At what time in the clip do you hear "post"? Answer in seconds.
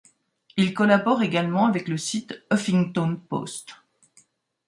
3.17-3.75